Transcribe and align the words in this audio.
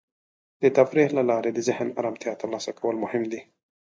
د 0.61 0.63
تفریح 0.77 1.07
له 1.17 1.23
لارې 1.29 1.49
د 1.53 1.59
ذهن 1.67 1.87
ارامتیا 1.99 2.31
ترلاسه 2.41 2.71
کول 2.79 2.95
مهم 3.03 3.23
دی. 3.31 3.41